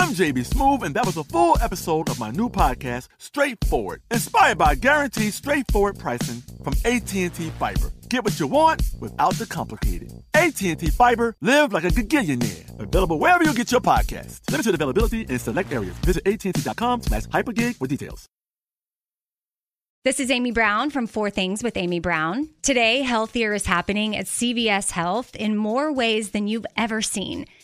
I'm 0.00 0.12
JB 0.12 0.44
Smooth, 0.44 0.82
and 0.82 0.94
that 0.96 1.06
was 1.06 1.16
a 1.16 1.22
full 1.22 1.56
episode 1.62 2.08
of 2.08 2.18
my 2.18 2.32
new 2.32 2.48
podcast, 2.48 3.06
Straightforward, 3.18 4.02
inspired 4.10 4.58
by 4.58 4.74
guaranteed 4.74 5.32
straightforward 5.32 6.00
pricing 6.00 6.42
from 6.64 6.74
AT&T 6.84 7.28
Fiber. 7.30 7.92
Get 8.08 8.24
what 8.24 8.40
you 8.40 8.48
want 8.48 8.82
without 8.98 9.34
the 9.34 9.46
complicated. 9.46 10.12
AT&T 10.34 10.74
Fiber, 10.90 11.36
live 11.40 11.72
like 11.72 11.84
a 11.84 11.88
gigillionaire. 11.88 12.80
Available 12.80 13.20
wherever 13.20 13.44
you 13.44 13.54
get 13.54 13.70
your 13.70 13.80
podcast. 13.80 14.40
Limited 14.50 14.74
availability 14.74 15.22
in 15.22 15.38
select 15.38 15.72
areas. 15.72 15.94
Visit 15.98 16.26
AT&T.com 16.26 17.02
slash 17.02 17.26
hypergig 17.26 17.76
for 17.76 17.86
details. 17.86 18.26
This 20.04 20.20
is 20.20 20.30
Amy 20.30 20.50
Brown 20.50 20.90
from 20.90 21.06
Four 21.06 21.30
Things 21.30 21.62
with 21.62 21.76
Amy 21.76 22.00
Brown. 22.00 22.50
Today, 22.62 23.02
healthier 23.02 23.54
is 23.54 23.64
happening 23.64 24.16
at 24.16 24.26
CVS 24.26 24.90
Health 24.90 25.34
in 25.36 25.56
more 25.56 25.92
ways 25.92 26.32
than 26.32 26.48
you've 26.48 26.66
ever 26.76 27.00
seen. 27.00 27.46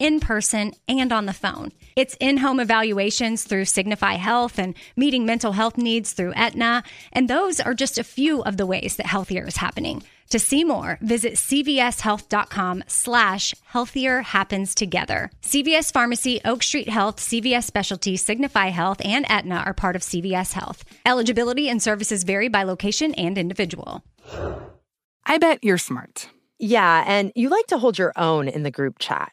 in 0.00 0.18
person, 0.18 0.72
and 0.88 1.12
on 1.12 1.26
the 1.26 1.32
phone. 1.32 1.70
It's 1.94 2.16
in 2.18 2.38
home 2.38 2.58
evaluations 2.58 3.44
through 3.44 3.66
Signify 3.66 4.14
Health 4.14 4.58
and 4.58 4.74
meeting 4.96 5.24
mental 5.24 5.52
health 5.52 5.76
needs 5.76 6.12
through 6.12 6.32
Aetna. 6.34 6.82
And 7.12 7.28
those 7.28 7.60
are 7.60 7.74
just 7.74 7.98
a 7.98 8.04
few 8.04 8.42
of 8.42 8.56
the 8.56 8.66
ways 8.66 8.96
that 8.96 9.06
healthier 9.06 9.46
is 9.46 9.58
happening. 9.58 10.02
To 10.30 10.38
see 10.38 10.62
more, 10.62 10.96
visit 11.00 11.34
cvshealth.com 11.34 12.84
slash 12.86 13.52
healthier 13.64 14.22
happens 14.22 14.76
together. 14.76 15.30
CVS 15.42 15.92
Pharmacy, 15.92 16.40
Oak 16.44 16.62
Street 16.62 16.88
Health, 16.88 17.16
CVS 17.16 17.64
Specialty, 17.64 18.16
Signify 18.16 18.68
Health, 18.68 19.04
and 19.04 19.26
Aetna 19.28 19.64
are 19.66 19.74
part 19.74 19.96
of 19.96 20.02
CVS 20.02 20.52
Health. 20.52 20.84
Eligibility 21.04 21.68
and 21.68 21.82
services 21.82 22.22
vary 22.22 22.46
by 22.46 22.62
location 22.62 23.12
and 23.14 23.36
individual. 23.36 24.04
I 25.26 25.38
bet 25.38 25.64
you're 25.64 25.78
smart. 25.78 26.28
Yeah, 26.60 27.04
and 27.06 27.32
you 27.34 27.48
like 27.48 27.66
to 27.68 27.78
hold 27.78 27.98
your 27.98 28.12
own 28.16 28.46
in 28.46 28.62
the 28.62 28.70
group 28.70 29.00
chat. 29.00 29.32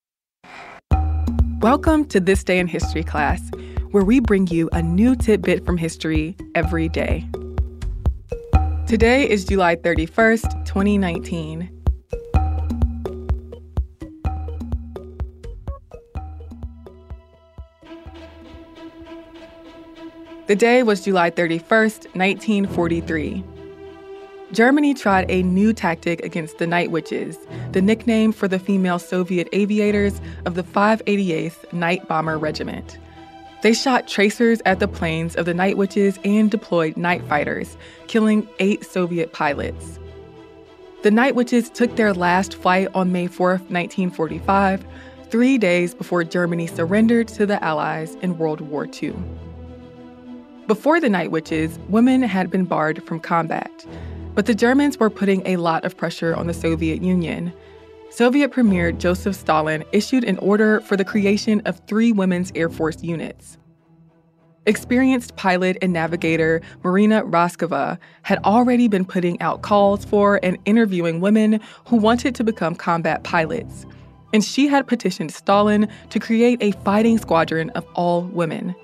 Welcome 1.61 2.05
to 2.05 2.19
This 2.19 2.43
Day 2.43 2.57
in 2.57 2.65
History 2.65 3.03
class, 3.03 3.39
where 3.91 4.03
we 4.03 4.19
bring 4.19 4.47
you 4.47 4.67
a 4.73 4.81
new 4.81 5.15
tidbit 5.15 5.63
from 5.63 5.77
history 5.77 6.35
every 6.55 6.89
day. 6.89 7.29
Today 8.87 9.29
is 9.29 9.45
July 9.45 9.75
31st, 9.75 10.65
2019. 10.65 11.69
The 20.47 20.55
day 20.55 20.81
was 20.81 21.01
July 21.01 21.29
31st, 21.29 22.15
1943. 22.15 23.43
Germany 24.53 24.93
tried 24.93 25.31
a 25.31 25.43
new 25.43 25.71
tactic 25.71 26.21
against 26.25 26.57
the 26.57 26.67
Night 26.67 26.91
Witches, 26.91 27.37
the 27.71 27.81
nickname 27.81 28.33
for 28.33 28.49
the 28.49 28.59
female 28.59 28.99
Soviet 28.99 29.47
aviators 29.53 30.19
of 30.45 30.55
the 30.55 30.63
588th 30.63 31.71
Night 31.71 32.05
Bomber 32.09 32.37
Regiment. 32.37 32.97
They 33.61 33.71
shot 33.71 34.09
tracers 34.09 34.61
at 34.65 34.79
the 34.79 34.89
planes 34.89 35.35
of 35.35 35.45
the 35.45 35.53
Night 35.53 35.77
Witches 35.77 36.19
and 36.25 36.51
deployed 36.51 36.97
night 36.97 37.23
fighters, 37.29 37.77
killing 38.07 38.45
eight 38.59 38.83
Soviet 38.83 39.31
pilots. 39.31 39.99
The 41.03 41.11
Night 41.11 41.35
Witches 41.35 41.69
took 41.69 41.95
their 41.95 42.13
last 42.13 42.55
flight 42.55 42.89
on 42.93 43.13
May 43.13 43.27
4, 43.27 43.51
1945, 43.51 44.85
three 45.29 45.57
days 45.57 45.93
before 45.93 46.25
Germany 46.25 46.67
surrendered 46.67 47.29
to 47.29 47.45
the 47.45 47.63
Allies 47.63 48.15
in 48.15 48.37
World 48.37 48.59
War 48.59 48.85
II. 49.01 49.13
Before 50.67 50.99
the 50.99 51.09
Night 51.09 51.31
Witches, 51.31 51.79
women 51.87 52.21
had 52.21 52.51
been 52.51 52.65
barred 52.65 53.03
from 53.03 53.19
combat, 53.19 53.85
but 54.33 54.45
the 54.45 54.55
Germans 54.55 54.97
were 54.97 55.09
putting 55.09 55.45
a 55.45 55.57
lot 55.57 55.85
of 55.85 55.97
pressure 55.97 56.35
on 56.35 56.47
the 56.47 56.53
Soviet 56.53 57.01
Union. 57.01 57.53
Soviet 58.09 58.49
Premier 58.49 58.91
Joseph 58.91 59.35
Stalin 59.35 59.83
issued 59.91 60.23
an 60.23 60.37
order 60.39 60.81
for 60.81 60.97
the 60.97 61.05
creation 61.05 61.61
of 61.65 61.79
three 61.87 62.11
women's 62.11 62.51
Air 62.55 62.69
Force 62.69 63.01
units. 63.03 63.57
Experienced 64.65 65.35
pilot 65.37 65.77
and 65.81 65.91
navigator 65.91 66.61
Marina 66.83 67.23
Raskova 67.23 67.97
had 68.21 68.37
already 68.39 68.87
been 68.87 69.05
putting 69.05 69.41
out 69.41 69.63
calls 69.63 70.05
for 70.05 70.39
and 70.43 70.57
interviewing 70.65 71.19
women 71.19 71.59
who 71.87 71.95
wanted 71.95 72.35
to 72.35 72.43
become 72.43 72.75
combat 72.75 73.23
pilots, 73.23 73.85
and 74.33 74.43
she 74.43 74.67
had 74.67 74.87
petitioned 74.87 75.33
Stalin 75.33 75.87
to 76.09 76.19
create 76.19 76.61
a 76.61 76.71
fighting 76.83 77.17
squadron 77.17 77.69
of 77.71 77.85
all 77.95 78.23
women. 78.23 78.75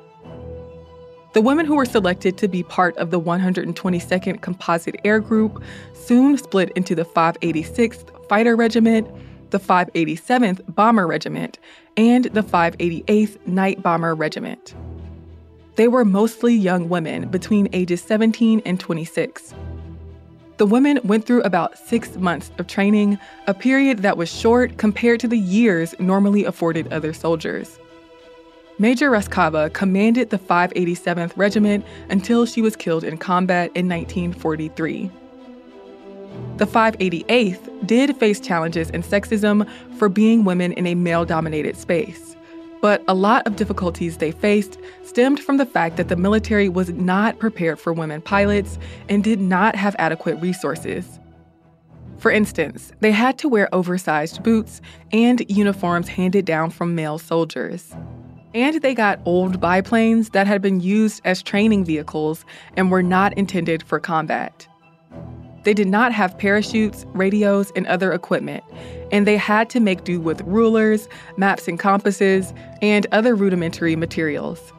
The 1.38 1.42
women 1.42 1.68
who 1.68 1.76
were 1.76 1.86
selected 1.86 2.36
to 2.40 2.48
be 2.48 2.64
part 2.64 2.98
of 2.98 3.12
the 3.12 3.22
122nd 3.22 4.42
Composite 4.42 4.96
Air 5.04 5.20
Group 5.20 5.62
soon 5.94 6.36
split 6.36 6.72
into 6.72 6.96
the 6.96 7.06
586th 7.06 8.28
Fighter 8.28 8.56
Regiment, 8.56 9.08
the 9.52 9.60
587th 9.60 10.62
Bomber 10.74 11.06
Regiment, 11.06 11.60
and 11.96 12.26
the 12.26 12.42
588th 12.42 13.38
Night 13.46 13.84
Bomber 13.84 14.16
Regiment. 14.16 14.74
They 15.76 15.88
were 15.88 16.04
mostly 16.04 16.56
young 16.56 16.90
women 16.90 17.28
between 17.30 17.70
ages 17.72 18.02
17 18.02 18.64
and 18.66 18.80
26. 18.80 19.54
The 20.58 20.66
women 20.66 21.00
went 21.04 21.28
through 21.28 21.44
about 21.44 21.78
six 21.78 22.16
months 22.16 22.50
of 22.58 22.66
training, 22.66 23.20
a 23.46 23.54
period 23.54 24.00
that 24.00 24.18
was 24.18 24.34
short 24.34 24.80
compared 24.80 25.20
to 25.20 25.28
the 25.28 25.38
years 25.38 25.94
normally 26.00 26.46
afforded 26.46 26.92
other 26.92 27.14
soldiers. 27.14 27.78
Major 28.80 29.10
Raskova 29.10 29.74
commanded 29.74 30.30
the 30.30 30.38
587th 30.38 31.32
Regiment 31.36 31.84
until 32.12 32.46
she 32.46 32.62
was 32.62 32.76
killed 32.76 33.04
in 33.04 33.18
combat 33.18 33.72
in 33.74 33.90
1943. 33.90 35.10
The 36.58 36.68
588th 36.68 37.88
did 37.88 38.16
face 38.18 38.40
challenges 38.40 38.92
and 38.92 39.04
sexism 39.04 39.68
for 39.98 40.10
being 40.10 40.44
women 40.44 40.74
in 40.74 40.86
a 40.86 40.94
male 40.94 41.26
dominated 41.26 41.76
space. 41.76 42.36
But 42.80 43.04
a 43.08 43.16
lot 43.16 43.48
of 43.48 43.56
difficulties 43.56 44.18
they 44.18 44.32
faced 44.32 44.78
stemmed 45.04 45.40
from 45.40 45.58
the 45.58 45.66
fact 45.66 45.98
that 45.98 46.10
the 46.10 46.16
military 46.16 46.70
was 46.70 46.90
not 46.90 47.40
prepared 47.40 47.80
for 47.80 47.94
women 47.94 48.22
pilots 48.22 48.78
and 49.10 49.24
did 49.24 49.42
not 49.42 49.76
have 49.76 49.96
adequate 49.98 50.36
resources. 50.36 51.20
For 52.20 52.30
instance, 52.30 52.92
they 53.00 53.12
had 53.12 53.40
to 53.40 53.50
wear 53.50 53.74
oversized 53.74 54.44
boots 54.44 54.82
and 55.12 55.44
uniforms 55.50 56.10
handed 56.10 56.46
down 56.46 56.70
from 56.70 56.94
male 56.94 57.18
soldiers. 57.18 57.96
And 58.54 58.82
they 58.82 58.94
got 58.94 59.20
old 59.26 59.60
biplanes 59.60 60.30
that 60.30 60.48
had 60.48 60.62
been 60.62 60.80
used 60.80 61.22
as 61.26 61.44
training 61.44 61.86
vehicles 61.86 62.46
and 62.76 62.90
were 62.90 63.04
not 63.04 63.38
intended 63.38 63.84
for 63.84 64.00
combat. 64.00 64.68
They 65.64 65.74
did 65.74 65.90
not 65.90 66.14
have 66.14 66.38
parachutes, 66.38 67.06
radios, 67.14 67.72
and 67.76 67.86
other 67.88 68.14
equipment, 68.14 68.64
and 69.12 69.28
they 69.28 69.36
had 69.36 69.70
to 69.72 69.82
make 69.82 70.06
do 70.06 70.20
with 70.22 70.40
rulers, 70.42 71.10
maps 71.36 71.68
and 71.68 71.78
compasses, 71.78 72.54
and 72.82 73.06
other 73.12 73.36
rudimentary 73.36 73.98
materials. 73.98 74.72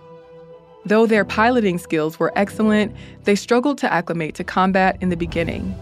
Though 0.86 1.04
their 1.04 1.26
piloting 1.26 1.76
skills 1.76 2.18
were 2.18 2.32
excellent, 2.36 2.96
they 3.24 3.34
struggled 3.34 3.76
to 3.78 3.92
acclimate 3.92 4.34
to 4.36 4.44
combat 4.44 4.96
in 5.02 5.10
the 5.10 5.16
beginning. 5.16 5.76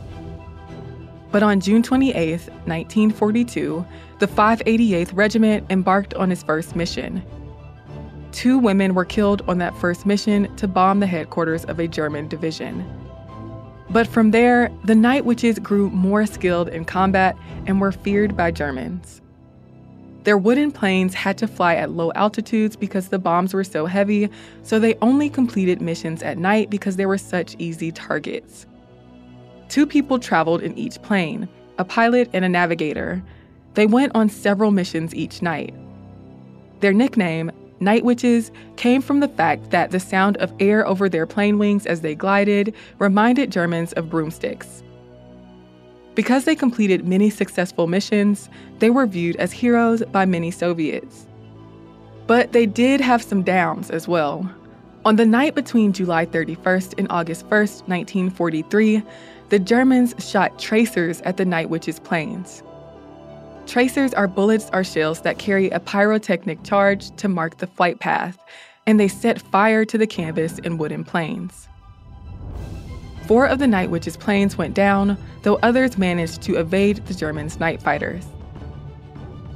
But 1.31 1.45
on 1.45 1.61
June 1.61 1.85
28, 1.85 2.41
1942, 2.41 3.87
the 4.19 4.27
588th 4.27 5.11
Regiment 5.15 5.67
embarked 5.71 6.15
on 6.15 6.33
its 6.33 6.43
first 6.43 6.75
mission. 6.75 7.23
Two 8.33 8.59
women 8.59 8.95
were 8.95 9.05
killed 9.05 9.43
on 9.49 9.59
that 9.59 9.77
first 9.77 10.07
mission 10.07 10.55
to 10.57 10.69
bomb 10.69 11.01
the 11.01 11.07
headquarters 11.07 11.65
of 11.65 11.79
a 11.79 11.89
German 11.89 12.29
division. 12.29 12.85
But 13.89 14.07
from 14.07 14.33
there, 14.33 14.71
the 14.85 14.95
Night 14.95 15.25
Witches 15.25 15.59
grew 15.59 15.91
more 15.91 16.27
skilled 16.27 16.69
in 16.69 16.85
combat 16.85 17.37
and 17.67 17.81
were 17.81 17.93
feared 17.93 18.37
by 18.37 18.51
Germans. 18.51 19.21
Their 20.25 20.37
wooden 20.37 20.73
planes 20.73 21.15
had 21.15 21.39
to 21.39 21.47
fly 21.47 21.77
at 21.77 21.93
low 21.93 22.11
altitudes 22.17 22.75
because 22.75 23.09
the 23.09 23.19
bombs 23.19 23.55
were 23.55 23.63
so 23.63 23.87
heavy, 23.87 24.29
so 24.65 24.81
they 24.81 24.97
only 24.97 25.31
completed 25.31 25.81
missions 25.81 26.21
at 26.21 26.37
night 26.37 26.69
because 26.69 26.97
they 26.97 27.07
were 27.07 27.17
such 27.17 27.55
easy 27.61 27.93
targets. 27.93 28.67
Two 29.69 29.87
people 29.87 30.19
traveled 30.19 30.63
in 30.63 30.77
each 30.77 31.01
plane 31.03 31.49
a 31.79 31.85
pilot 31.85 32.29
and 32.33 32.45
a 32.45 32.49
navigator. 32.49 33.23
They 33.75 33.87
went 33.87 34.13
on 34.17 34.29
several 34.29 34.71
missions 34.71 35.15
each 35.15 35.43
night. 35.43 35.75
Their 36.81 36.93
nickname, 36.93 37.53
Night 37.81 38.05
Witches 38.05 38.51
came 38.77 39.03
from 39.03 39.21
the 39.21 39.29
fact 39.29 39.71
that 39.71 39.91
the 39.91 40.01
sound 40.01 40.37
of 40.39 40.53
air 40.61 40.87
over 40.87 41.09
their 41.09 41.27
plane 41.27 41.59
wings 41.59 41.87
as 41.87 42.01
they 42.01 42.15
glided 42.15 42.75
reminded 42.99 43.53
Germans 43.53 43.93
of 43.95 44.09
broomsticks. 44.09 44.83
Because 46.15 46.45
they 46.45 46.55
completed 46.57 47.07
many 47.07 47.29
successful 47.29 47.87
missions, 47.87 48.49
they 48.79 48.89
were 48.89 49.07
viewed 49.07 49.37
as 49.37 49.53
heroes 49.53 50.03
by 50.13 50.25
many 50.25 50.51
Soviets. 50.51 51.27
But 52.27 52.53
they 52.53 52.65
did 52.65 53.01
have 53.03 53.23
some 53.23 53.43
downs 53.43 53.91
as 53.91 54.09
well. 54.09 54.51
On 55.05 55.17
the 55.17 55.27
night 55.27 55.55
between 55.55 55.93
July 55.93 56.25
31st 56.25 56.95
and 56.99 57.07
August 57.11 57.45
1st, 57.49 57.87
1943, 57.87 59.03
the 59.51 59.59
Germans 59.59 60.15
shot 60.19 60.59
tracers 60.59 61.21
at 61.21 61.37
the 61.37 61.45
Night 61.45 61.71
Witches' 61.71 62.01
planes. 62.01 62.63
Tracers 63.67 64.15
are 64.15 64.29
bullets 64.29 64.71
or 64.73 64.85
shells 64.85 65.23
that 65.23 65.39
carry 65.39 65.71
a 65.71 65.81
pyrotechnic 65.81 66.63
charge 66.63 67.15
to 67.17 67.29
mark 67.29 67.59
the 67.59 67.67
flight 67.67 67.99
path, 67.99 68.39
and 68.87 68.99
they 68.99 69.09
set 69.09 69.43
fire 69.43 69.85
to 69.85 69.99
the 69.99 70.07
canvas 70.07 70.61
in 70.61 70.79
wooden 70.79 71.03
planes. 71.03 71.69
Four 73.27 73.47
of 73.47 73.59
the 73.59 73.67
Night 73.67 73.91
Witches' 73.91 74.17
planes 74.17 74.57
went 74.57 74.75
down, 74.75 75.19
though 75.43 75.59
others 75.65 75.99
managed 75.99 76.43
to 76.43 76.55
evade 76.55 77.05
the 77.07 77.15
Germans' 77.15 77.59
night 77.59 77.83
fighters. 77.83 78.25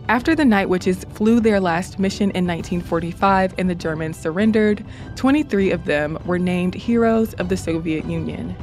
After 0.08 0.34
the 0.34 0.44
Night 0.44 0.68
Witches 0.68 1.04
flew 1.14 1.38
their 1.38 1.60
last 1.60 2.00
mission 2.00 2.32
in 2.32 2.44
1945 2.44 3.54
and 3.58 3.70
the 3.70 3.76
Germans 3.76 4.18
surrendered, 4.18 4.84
23 5.14 5.70
of 5.70 5.84
them 5.84 6.18
were 6.26 6.38
named 6.38 6.74
heroes 6.74 7.32
of 7.34 7.48
the 7.48 7.56
Soviet 7.56 8.04
Union. 8.06 8.56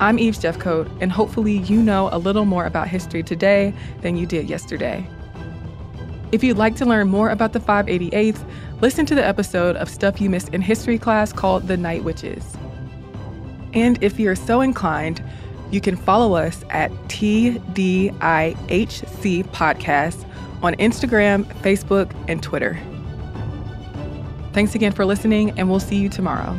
I'm 0.00 0.18
Eve 0.18 0.34
Jeffcoat, 0.34 0.90
and 1.00 1.12
hopefully, 1.12 1.58
you 1.58 1.82
know 1.82 2.08
a 2.12 2.18
little 2.18 2.44
more 2.44 2.66
about 2.66 2.88
history 2.88 3.22
today 3.22 3.72
than 4.00 4.16
you 4.16 4.26
did 4.26 4.48
yesterday. 4.48 5.06
If 6.32 6.42
you'd 6.42 6.56
like 6.56 6.76
to 6.76 6.86
learn 6.86 7.08
more 7.08 7.30
about 7.30 7.52
the 7.52 7.60
588th, 7.60 8.44
listen 8.80 9.06
to 9.06 9.14
the 9.14 9.24
episode 9.24 9.76
of 9.76 9.88
Stuff 9.88 10.20
You 10.20 10.30
Missed 10.30 10.48
in 10.48 10.62
History 10.62 10.98
class 10.98 11.32
called 11.32 11.68
The 11.68 11.76
Night 11.76 12.04
Witches. 12.04 12.56
And 13.74 14.02
if 14.02 14.18
you're 14.18 14.34
so 14.34 14.60
inclined, 14.60 15.22
you 15.70 15.80
can 15.80 15.96
follow 15.96 16.34
us 16.34 16.64
at 16.70 16.90
TDIHC 17.08 18.14
Podcast 19.50 20.26
on 20.62 20.74
Instagram, 20.76 21.44
Facebook, 21.62 22.12
and 22.28 22.42
Twitter. 22.42 22.78
Thanks 24.52 24.74
again 24.74 24.92
for 24.92 25.04
listening, 25.04 25.58
and 25.58 25.70
we'll 25.70 25.80
see 25.80 25.96
you 25.96 26.08
tomorrow. 26.08 26.58